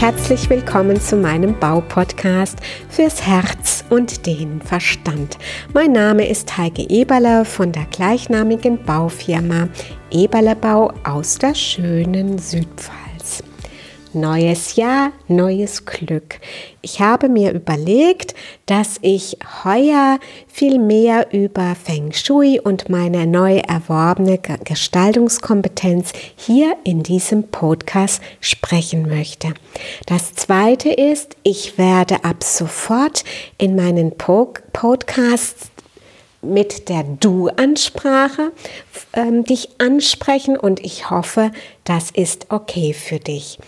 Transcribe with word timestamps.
herzlich 0.00 0.48
willkommen 0.48 1.00
zu 1.00 1.16
meinem 1.16 1.58
Baupodcast 1.58 2.58
fürs 2.88 3.26
Herz 3.26 3.84
und 3.90 4.26
den 4.26 4.62
Verstand. 4.62 5.38
Mein 5.74 5.90
Name 5.90 6.28
ist 6.28 6.56
Heike 6.56 6.82
Eberle 6.88 7.44
von 7.44 7.72
der 7.72 7.84
gleichnamigen 7.86 8.80
Baufirma 8.84 9.68
Eberle 10.12 10.54
Bau 10.54 10.92
aus 11.02 11.38
der 11.38 11.56
schönen 11.56 12.38
Südpfalz. 12.38 13.07
Neues 14.14 14.76
Jahr, 14.76 15.12
neues 15.28 15.84
Glück. 15.84 16.40
Ich 16.80 17.00
habe 17.00 17.28
mir 17.28 17.52
überlegt, 17.52 18.34
dass 18.64 18.96
ich 19.02 19.36
heuer 19.64 20.18
viel 20.46 20.78
mehr 20.78 21.32
über 21.34 21.74
Feng 21.74 22.12
Shui 22.12 22.58
und 22.58 22.88
meine 22.88 23.26
neu 23.26 23.58
erworbene 23.58 24.38
Gestaltungskompetenz 24.38 26.12
hier 26.36 26.74
in 26.84 27.02
diesem 27.02 27.48
Podcast 27.48 28.22
sprechen 28.40 29.08
möchte. 29.08 29.52
Das 30.06 30.32
zweite 30.34 30.88
ist, 30.88 31.36
ich 31.42 31.76
werde 31.76 32.24
ab 32.24 32.42
sofort 32.42 33.24
in 33.58 33.76
meinen 33.76 34.12
Podcasts 34.16 35.70
mit 36.40 36.88
der 36.88 37.02
Du-Ansprache 37.02 38.52
ähm, 39.12 39.44
dich 39.44 39.68
ansprechen 39.78 40.56
und 40.56 40.80
ich 40.80 41.10
hoffe, 41.10 41.50
das 41.84 42.10
ist 42.10 42.46
okay 42.50 42.92
für 42.92 43.18
dich. 43.18 43.58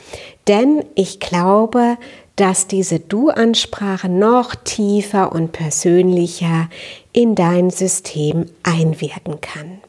Denn 0.48 0.84
ich 0.94 1.20
glaube, 1.20 1.96
dass 2.36 2.66
diese 2.66 2.98
Du-Ansprache 3.00 4.08
noch 4.08 4.54
tiefer 4.54 5.32
und 5.32 5.52
persönlicher 5.52 6.68
in 7.12 7.34
dein 7.34 7.70
System 7.70 8.46
einwirken 8.62 9.40
kann. 9.40 9.80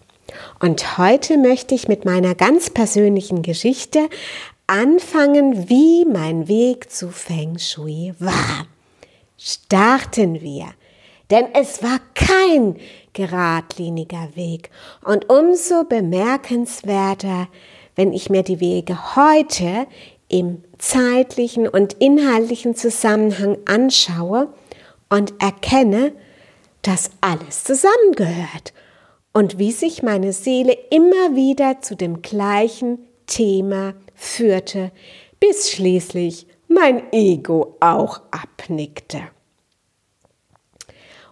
Und 0.60 0.98
heute 0.98 1.38
möchte 1.38 1.76
ich 1.76 1.88
mit 1.88 2.05
meiner 2.05 2.35
ganz 2.35 2.70
persönlichen 2.70 3.41
Geschichte 3.41 4.10
anfangen, 4.68 5.70
wie 5.70 6.05
mein 6.05 6.48
Weg 6.48 6.91
zu 6.91 7.10
Feng 7.10 7.58
Shui 7.58 8.13
war. 8.20 8.65
Starten 9.38 10.41
wir 10.41 10.68
denn 11.32 11.46
es 11.54 11.82
war 11.82 11.99
kein 12.13 12.76
geradliniger 13.13 14.36
Weg. 14.36 14.70
Und 15.04 15.30
umso 15.30 15.86
bemerkenswerter, 15.86 17.48
wenn 17.96 18.13
ich 18.13 18.30
mir 18.30 18.43
die 18.43 18.60
Wege 18.60 19.15
heute 19.15 19.88
im 20.32 20.63
zeitlichen 20.77 21.68
und 21.68 21.93
inhaltlichen 21.93 22.76
Zusammenhang 22.76 23.57
anschaue 23.65 24.54
und 25.10 25.34
erkenne, 25.41 26.13
dass 26.82 27.12
alles 27.21 27.63
zusammengehört 27.63 28.74
und 29.34 29.59
wie 29.59 29.71
sich 29.71 30.02
meine 30.02 30.34
Seele 30.34 30.76
immer 30.90 31.35
wieder 31.35 31.82
zu 31.82 31.96
dem 31.96 32.21
gleichen 32.21 32.99
Thema 33.27 33.93
führte, 34.15 34.91
bis 35.40 35.70
schließlich 35.71 36.48
mein 36.68 37.12
Ego 37.12 37.77
auch 37.79 38.21
abnickte 38.32 39.21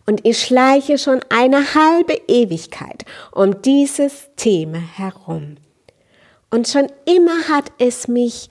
und 0.10 0.26
ich 0.26 0.42
schleiche 0.42 0.98
schon 0.98 1.20
eine 1.30 1.76
halbe 1.76 2.20
Ewigkeit 2.28 3.06
um 3.32 3.62
dieses 3.62 4.30
Thema 4.38 4.80
herum. 4.80 5.58
Und 6.50 6.68
schon 6.68 6.88
immer 7.06 7.48
hat 7.48 7.72
es 7.78 8.08
mich 8.08 8.50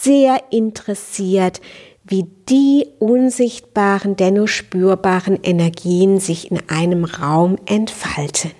sehr 0.00 0.42
interessiert, 0.50 1.60
wie 2.04 2.26
die 2.48 2.86
unsichtbaren, 2.98 4.16
dennoch 4.16 4.48
spürbaren 4.48 5.38
Energien 5.42 6.20
sich 6.20 6.50
in 6.50 6.60
einem 6.68 7.04
Raum 7.04 7.56
entfalten. 7.66 8.52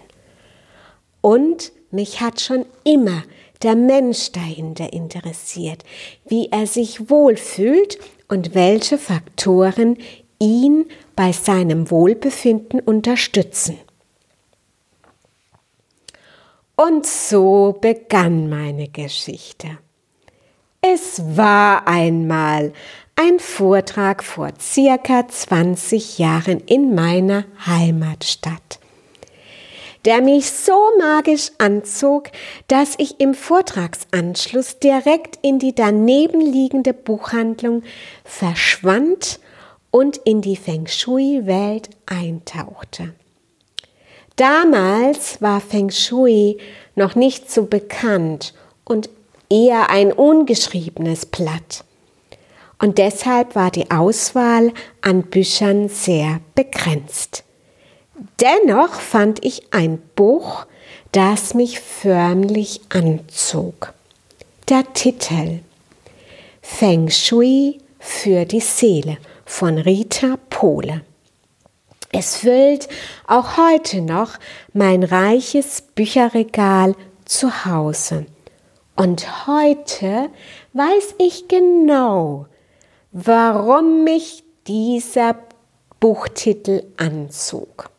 Und 1.20 1.72
mich 1.90 2.20
hat 2.20 2.40
schon 2.40 2.66
immer 2.84 3.22
der 3.62 3.74
Mensch 3.74 4.32
dahinter 4.32 4.92
interessiert, 4.92 5.84
wie 6.26 6.48
er 6.50 6.66
sich 6.66 7.10
wohlfühlt 7.10 7.98
und 8.28 8.54
welche 8.54 8.98
Faktoren 8.98 9.96
ihn 10.38 10.86
bei 11.16 11.32
seinem 11.32 11.90
Wohlbefinden 11.90 12.80
unterstützen. 12.80 13.78
Und 16.76 17.06
so 17.06 17.76
begann 17.80 18.48
meine 18.48 18.88
Geschichte. 18.88 19.78
Es 20.80 21.20
war 21.36 21.88
einmal 21.88 22.72
ein 23.16 23.40
Vortrag 23.40 24.22
vor 24.22 24.50
circa 24.60 25.26
20 25.26 26.18
Jahren 26.18 26.60
in 26.66 26.94
meiner 26.94 27.46
Heimatstadt, 27.66 28.78
der 30.04 30.20
mich 30.22 30.52
so 30.52 30.78
magisch 30.96 31.50
anzog, 31.58 32.30
dass 32.68 32.94
ich 32.98 33.18
im 33.18 33.34
Vortragsanschluss 33.34 34.78
direkt 34.78 35.40
in 35.42 35.58
die 35.58 35.74
daneben 35.74 36.40
liegende 36.40 36.94
Buchhandlung 36.94 37.82
verschwand 38.24 39.40
und 39.90 40.18
in 40.18 40.42
die 40.42 40.56
Feng 40.56 40.86
Shui-Welt 40.86 41.90
eintauchte. 42.06 43.14
Damals 44.36 45.42
war 45.42 45.60
Feng 45.60 45.90
Shui 45.90 46.58
noch 46.94 47.16
nicht 47.16 47.50
so 47.50 47.64
bekannt 47.66 48.54
und 48.84 49.10
eher 49.50 49.90
ein 49.90 50.12
ungeschriebenes 50.12 51.26
Blatt. 51.26 51.84
Und 52.78 52.98
deshalb 52.98 53.54
war 53.54 53.70
die 53.70 53.90
Auswahl 53.90 54.72
an 55.00 55.24
Büchern 55.24 55.88
sehr 55.88 56.40
begrenzt. 56.54 57.44
Dennoch 58.40 58.94
fand 58.94 59.44
ich 59.44 59.72
ein 59.72 59.98
Buch, 60.14 60.66
das 61.12 61.54
mich 61.54 61.80
förmlich 61.80 62.80
anzog. 62.88 63.94
Der 64.68 64.92
Titel 64.92 65.60
Feng 66.62 67.08
Shui 67.10 67.78
für 67.98 68.44
die 68.44 68.60
Seele 68.60 69.18
von 69.44 69.78
Rita 69.78 70.36
Pohle. 70.50 71.02
Es 72.12 72.36
füllt 72.36 72.88
auch 73.26 73.56
heute 73.56 74.00
noch 74.00 74.34
mein 74.72 75.02
reiches 75.02 75.82
Bücherregal 75.82 76.94
zu 77.24 77.64
Hause. 77.64 78.26
Und 78.98 79.46
heute 79.46 80.28
weiß 80.72 81.14
ich 81.18 81.46
genau, 81.46 82.46
warum 83.12 84.02
mich 84.02 84.42
dieser 84.66 85.36
Buchtitel 86.00 86.82
anzog. 86.96 87.90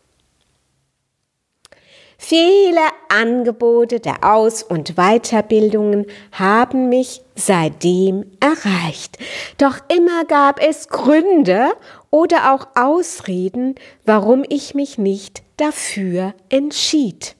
Viele 2.17 2.81
Angebote 3.07 4.01
der 4.01 4.25
Aus- 4.25 4.61
und 4.61 4.97
Weiterbildungen 4.97 6.05
haben 6.33 6.89
mich 6.89 7.21
seitdem 7.33 8.25
erreicht. 8.41 9.17
Doch 9.57 9.77
immer 9.87 10.25
gab 10.25 10.61
es 10.61 10.89
Gründe 10.89 11.71
oder 12.11 12.53
auch 12.53 12.67
Ausreden, 12.75 13.75
warum 14.03 14.43
ich 14.49 14.75
mich 14.75 14.97
nicht 14.97 15.43
dafür 15.55 16.33
entschied. 16.49 17.37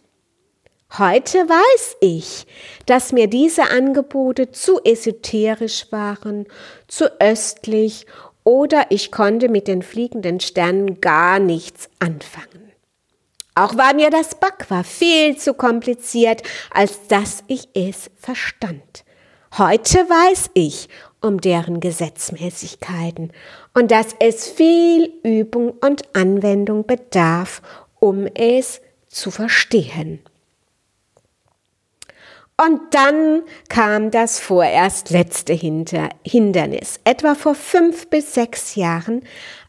Heute 0.98 1.38
weiß 1.48 1.98
ich, 2.02 2.48
dass 2.88 3.12
mir 3.12 3.28
diese 3.28 3.70
Angebote 3.70 4.52
zu 4.52 4.84
esoterisch 4.84 5.92
waren, 5.92 6.48
zu 6.88 7.22
östlich 7.22 8.08
oder 8.44 8.88
ich 8.90 9.12
konnte 9.12 9.50
mit 9.50 9.68
den 9.68 9.84
fliegenden 9.84 10.40
Sternen 10.40 11.00
gar 11.00 11.38
nichts 11.38 11.90
anfangen. 12.00 12.72
Auch 13.54 13.78
war 13.78 13.94
mir 13.94 14.10
das 14.10 14.36
Bakwa 14.36 14.82
viel 14.82 15.38
zu 15.38 15.54
kompliziert, 15.54 16.42
als 16.72 17.08
dass 17.08 17.44
ich 17.48 17.70
es 17.76 18.10
verstand. 18.16 19.04
Heute 19.58 19.98
weiß 19.98 20.52
ich 20.56 20.90
um 21.22 21.40
deren 21.40 21.82
Gesetzmäßigkeiten 21.82 23.32
und 23.74 23.92
dass 23.92 24.16
es 24.20 24.48
viel 24.48 25.14
Übung 25.24 25.74
und 25.82 26.16
Anwendung 26.16 26.88
bedarf, 26.88 27.62
um 28.00 28.26
es 28.34 28.82
zu 29.08 29.30
verstehen. 29.30 30.22
Und 32.68 32.94
dann 32.94 33.44
kam 33.70 34.12
das 34.12 34.40
vorerst 34.40 35.12
letzte 35.12 35.54
Hindernis, 35.54 37.00
etwa 37.06 37.34
vor 37.34 37.56
fünf 37.56 38.08
bis 38.08 38.34
sechs 38.34 38.76
Jahren, 38.76 39.24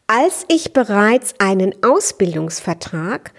als 0.07 0.43
ich 0.49 0.73
bereits 0.73 1.33
einen 1.39 1.73
Ausbildungsvertrag 1.83 3.31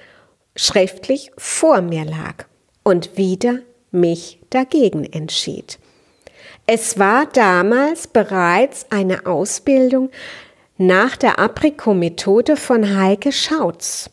schriftlich 0.56 1.32
vor 1.36 1.82
mir 1.82 2.06
lag 2.06 2.46
und 2.82 3.18
wieder 3.18 3.58
mich 3.90 4.40
dagegen 4.48 5.04
entschied. 5.04 5.78
Es 6.66 6.98
war 6.98 7.26
damals 7.26 8.06
bereits 8.06 8.86
eine 8.88 9.26
Ausbildung 9.26 10.10
nach 10.78 11.16
der 11.16 11.38
Apriko-Methode 11.38 12.56
von 12.56 12.96
Heike 12.96 13.32
Schautz. 13.32 14.08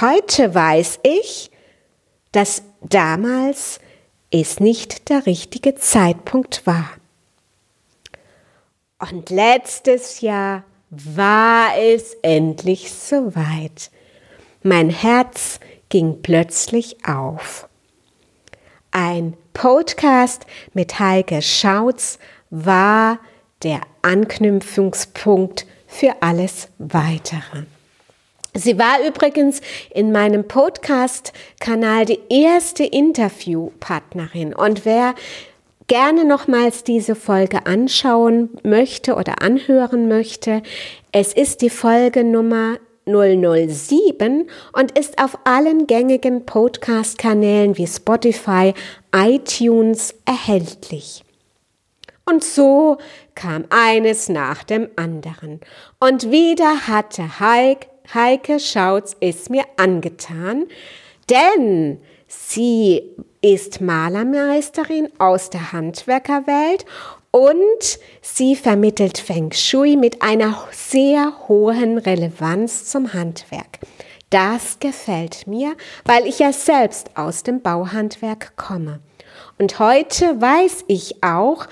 Heute 0.00 0.54
weiß 0.54 1.00
ich, 1.02 1.50
dass 2.30 2.62
damals 2.80 3.80
es 4.32 4.58
nicht 4.58 5.10
der 5.10 5.26
richtige 5.26 5.74
Zeitpunkt 5.74 6.66
war. 6.66 6.90
Und 8.98 9.30
letztes 9.30 10.20
Jahr 10.20 10.64
war 10.90 11.76
es 11.78 12.14
endlich 12.22 12.92
soweit. 12.92 13.90
Mein 14.62 14.90
Herz 14.90 15.60
ging 15.88 16.22
plötzlich 16.22 17.04
auf. 17.06 17.68
Ein 18.90 19.34
Podcast 19.52 20.46
mit 20.72 20.98
Heike 20.98 21.42
Schautz 21.42 22.18
war 22.50 23.18
der 23.62 23.80
Anknüpfungspunkt 24.02 25.66
für 25.86 26.14
alles 26.20 26.68
Weitere. 26.78 27.64
Sie 28.54 28.78
war 28.78 29.00
übrigens 29.06 29.62
in 29.90 30.12
meinem 30.12 30.46
Podcast-Kanal 30.46 32.04
die 32.04 32.20
erste 32.28 32.84
Interviewpartnerin. 32.84 34.01
Und 34.54 34.84
wer 34.84 35.14
gerne 35.86 36.24
nochmals 36.24 36.84
diese 36.84 37.14
Folge 37.14 37.66
anschauen 37.66 38.50
möchte 38.62 39.14
oder 39.14 39.42
anhören 39.42 40.08
möchte, 40.08 40.62
es 41.12 41.32
ist 41.32 41.62
die 41.62 41.70
Folge 41.70 42.24
Nummer 42.24 42.78
007 43.04 44.48
und 44.72 44.98
ist 44.98 45.20
auf 45.22 45.38
allen 45.44 45.86
gängigen 45.86 46.46
Podcast-Kanälen 46.46 47.76
wie 47.76 47.86
Spotify, 47.86 48.74
iTunes 49.14 50.14
erhältlich. 50.24 51.24
Und 52.24 52.44
so 52.44 52.98
kam 53.34 53.64
eines 53.70 54.28
nach 54.28 54.62
dem 54.62 54.88
anderen. 54.96 55.60
Und 55.98 56.30
wieder 56.30 56.86
hatte 56.86 57.40
Heik 57.40 57.88
Heike 58.14 58.60
Schautz 58.60 59.16
es 59.20 59.48
mir 59.48 59.64
angetan, 59.76 60.66
denn 61.30 61.98
sie 62.32 63.02
ist 63.40 63.80
Malermeisterin 63.80 65.08
aus 65.18 65.50
der 65.50 65.72
Handwerkerwelt 65.72 66.84
und 67.30 67.98
sie 68.20 68.56
vermittelt 68.56 69.18
Feng 69.18 69.52
Shui 69.52 69.96
mit 69.96 70.22
einer 70.22 70.68
sehr 70.70 71.32
hohen 71.48 71.98
Relevanz 71.98 72.86
zum 72.86 73.12
Handwerk. 73.12 73.80
Das 74.30 74.78
gefällt 74.80 75.46
mir, 75.46 75.74
weil 76.04 76.26
ich 76.26 76.38
ja 76.38 76.52
selbst 76.52 77.16
aus 77.16 77.42
dem 77.42 77.60
Bauhandwerk 77.60 78.56
komme. 78.56 79.00
Und 79.58 79.78
heute 79.78 80.40
weiß 80.40 80.84
ich 80.88 81.22
auch, 81.22 81.66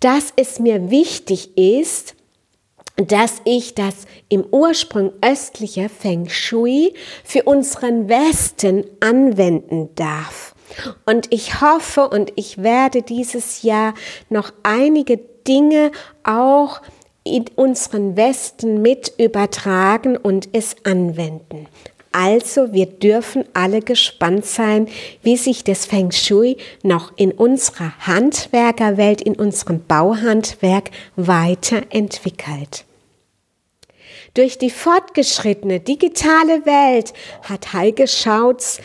dass 0.00 0.32
es 0.36 0.58
mir 0.58 0.90
wichtig 0.90 1.56
ist, 1.56 2.14
dass 3.06 3.40
ich 3.44 3.74
das 3.74 3.94
im 4.28 4.44
Ursprung 4.50 5.12
östliche 5.20 5.88
Feng 5.88 6.28
Shui 6.28 6.94
für 7.24 7.44
unseren 7.44 8.08
Westen 8.08 8.84
anwenden 9.00 9.90
darf. 9.94 10.54
Und 11.04 11.32
ich 11.32 11.60
hoffe 11.60 12.08
und 12.08 12.32
ich 12.36 12.62
werde 12.62 13.02
dieses 13.02 13.62
Jahr 13.62 13.94
noch 14.28 14.52
einige 14.62 15.18
Dinge 15.46 15.90
auch 16.22 16.80
in 17.24 17.46
unseren 17.56 18.16
Westen 18.16 18.82
mit 18.82 19.12
übertragen 19.18 20.16
und 20.16 20.48
es 20.52 20.76
anwenden. 20.84 21.66
Also 22.12 22.72
wir 22.72 22.86
dürfen 22.86 23.44
alle 23.54 23.82
gespannt 23.82 24.44
sein, 24.44 24.88
wie 25.22 25.36
sich 25.36 25.62
das 25.62 25.86
Feng 25.86 26.10
Shui 26.10 26.56
noch 26.82 27.12
in 27.16 27.30
unserer 27.30 27.92
Handwerkerwelt, 28.00 29.20
in 29.20 29.36
unserem 29.36 29.84
Bauhandwerk 29.86 30.90
weiterentwickelt. 31.14 32.84
Durch 34.34 34.58
die 34.58 34.70
fortgeschrittene 34.70 35.80
digitale 35.80 36.64
Welt 36.64 37.12
hat 37.42 37.72
Heike 37.72 38.06
Schautz 38.06 38.80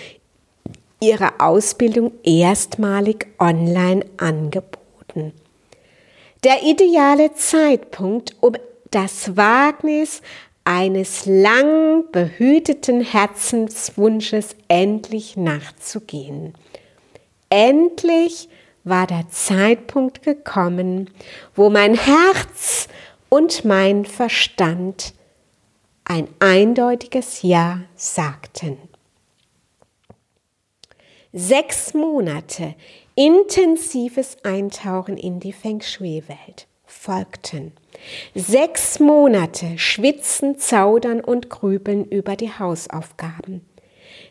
ihre 1.00 1.39
Ausbildung 1.39 2.13
erstmalig 2.24 3.27
online 3.39 4.06
angeboten. 4.18 5.33
Der 6.44 6.63
ideale 6.63 7.33
Zeitpunkt, 7.33 8.36
um 8.42 8.53
das 8.92 9.36
Wagnis 9.38 10.21
eines 10.63 11.25
lang 11.25 12.06
behüteten 12.12 13.01
Herzenswunsches 13.01 14.56
endlich 14.68 15.38
nachzugehen. 15.38 16.53
Endlich 17.50 18.50
war 18.83 19.06
der 19.06 19.27
Zeitpunkt 19.30 20.24
gekommen, 20.24 21.12
wo 21.56 21.69
mein 21.69 21.94
Herz 21.94 22.88
und 23.30 23.63
mein 23.63 24.06
Verstand 24.06 25.13
ein 26.06 26.28
eindeutiges 26.40 27.42
Ja 27.42 27.81
sagten. 27.96 28.78
Sechs 31.34 31.94
Monate 31.94 32.75
intensives 33.16 34.38
Eintauchen 34.44 35.18
in 35.18 35.40
die 35.40 35.52
Feng 35.52 35.81
Shui-Welt 35.81 36.68
folgten. 36.86 37.74
Sechs 38.36 39.00
Monate 39.00 39.78
Schwitzen, 39.78 40.57
Zaudern 40.57 41.22
und 41.22 41.50
Grübeln 41.50 42.06
über 42.06 42.36
die 42.36 42.52
Hausaufgaben. 42.52 43.66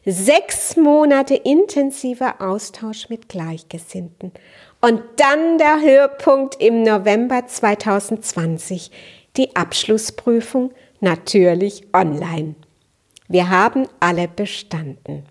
Sechs 0.06 0.76
Monate 0.76 1.34
intensiver 1.34 2.40
Austausch 2.40 3.08
mit 3.08 3.28
Gleichgesinnten. 3.28 4.32
Und 4.80 5.02
dann 5.16 5.58
der 5.58 5.80
Höhepunkt 5.80 6.60
im 6.60 6.82
November 6.82 7.46
2020, 7.46 8.90
die 9.36 9.56
Abschlussprüfung 9.56 10.72
natürlich 11.04 11.86
online. 11.92 12.56
Wir 13.28 13.48
haben 13.48 13.86
alle 14.00 14.26
bestanden. 14.26 15.24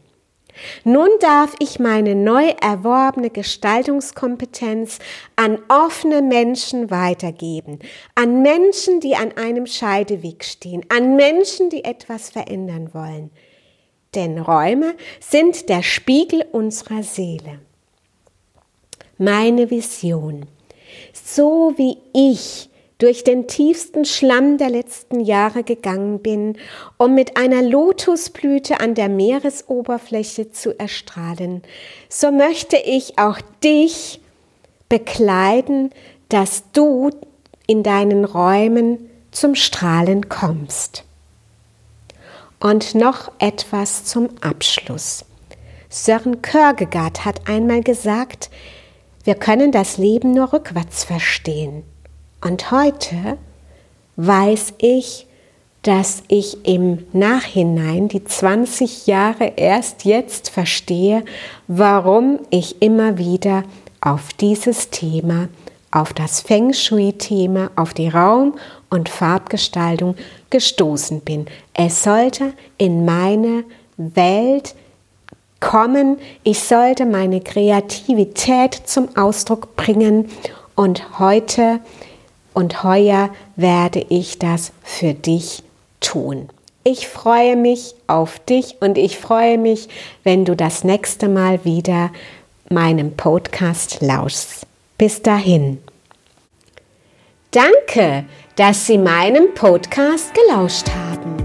Nun 0.84 1.10
darf 1.20 1.56
ich 1.60 1.80
meine 1.80 2.16
neu 2.16 2.50
erworbene 2.62 3.30
Gestaltungskompetenz 3.30 5.00
an 5.36 5.60
offene 5.68 6.22
Menschen 6.22 6.92
weitergeben, 6.92 7.80
an 8.16 8.42
Menschen, 8.42 9.00
die 9.00 9.16
an 9.16 9.32
einem 9.36 9.66
Scheideweg 9.66 10.44
stehen, 10.44 10.86
an 10.90 11.16
Menschen, 11.16 11.70
die 11.70 11.84
etwas 11.84 12.30
verändern 12.30 12.94
wollen. 12.94 13.32
Denn 14.16 14.38
Räume 14.38 14.96
sind 15.20 15.70
der 15.70 15.82
Spiegel 15.82 16.46
unserer 16.52 17.02
Seele. 17.02 17.60
Meine 19.18 19.72
Vision. 19.72 20.46
So 21.14 21.74
wie 21.78 21.98
ich 22.14 22.70
durch 22.98 23.24
den 23.24 23.48
tiefsten 23.48 24.06
Schlamm 24.06 24.58
der 24.58 24.70
letzten 24.70 25.20
Jahre 25.20 25.64
gegangen 25.64 26.20
bin, 26.20 26.58
um 26.98 27.16
mit 27.16 27.38
einer 27.38 27.62
Lotusblüte 27.62 28.80
an 28.80 28.96
der 28.96 29.10
Meeresoberfläche 29.10 30.52
zu 30.52 30.78
erstrahlen, 30.80 31.64
so 32.10 32.32
möchte 32.32 32.78
ich 32.78 33.18
auch 33.18 33.40
dich 33.64 34.22
bekleiden, 34.90 35.90
dass 36.30 36.64
du 36.72 37.10
in 37.68 37.84
deinen 37.84 38.26
Räumen 38.26 39.10
zum 39.32 39.56
Strahlen 39.56 40.30
kommst. 40.30 41.04
Und 42.60 42.96
noch 42.96 43.32
etwas 43.40 44.06
zum 44.06 44.30
Abschluss. 44.42 45.26
Sören 45.90 46.42
Kierkegaard 46.42 47.26
hat 47.26 47.48
einmal 47.48 47.82
gesagt, 47.82 48.50
wir 49.24 49.36
können 49.36 49.72
das 49.72 49.98
Leben 49.98 50.32
nur 50.32 50.54
rückwärts 50.54 51.04
verstehen. 51.04 51.84
Und 52.44 52.72
heute 52.72 53.38
weiß 54.18 54.74
ich, 54.80 55.28
dass 55.82 56.24
ich 56.28 56.66
im 56.68 57.06
Nachhinein 57.14 58.10
die 58.10 58.24
20 58.24 59.08
Jahre 59.08 59.54
erst 59.56 60.04
jetzt 60.04 60.50
verstehe, 60.50 61.24
warum 61.68 62.40
ich 62.50 62.82
immer 62.82 63.18
wieder 63.18 63.64
auf 64.02 64.34
dieses 64.34 64.90
Thema, 64.90 65.48
auf 65.92 66.12
das 66.12 66.42
Feng 66.42 66.74
Shui-Thema, 66.74 67.72
auf 67.78 67.94
die 67.94 68.10
Raum- 68.10 68.56
und 68.90 69.08
Farbgestaltung 69.08 70.16
gestoßen 70.50 71.22
bin. 71.22 71.46
Es 71.74 72.04
sollte 72.04 72.54
in 72.78 73.06
meine 73.06 73.64
Welt 73.96 74.76
kommen, 75.62 76.18
ich 76.44 76.60
sollte 76.60 77.06
meine 77.06 77.40
Kreativität 77.40 78.82
zum 78.86 79.16
Ausdruck 79.16 79.78
bringen 79.78 80.30
und 80.76 81.20
heute 81.20 81.80
und 82.54 82.84
heuer 82.84 83.30
werde 83.56 84.06
ich 84.10 84.40
das 84.40 84.72
für 84.84 85.14
dich 85.14 85.64
tun. 86.00 86.50
Ich 86.84 87.08
freue 87.08 87.56
mich 87.56 87.96
auf 88.08 88.40
dich 88.40 88.78
und 88.82 88.98
ich 88.98 89.18
freue 89.18 89.58
mich, 89.58 89.88
wenn 90.24 90.44
du 90.44 90.56
das 90.56 90.84
nächste 90.84 91.30
Mal 91.30 91.64
wieder 91.64 92.12
meinem 92.70 93.16
Podcast 93.16 94.02
lauschst. 94.02 94.68
Bis 94.98 95.22
dahin. 95.22 95.80
Danke, 97.52 98.26
dass 98.58 98.88
Sie 98.88 98.98
meinem 98.98 99.54
Podcast 99.54 100.34
gelauscht 100.34 100.90
haben. 100.90 101.38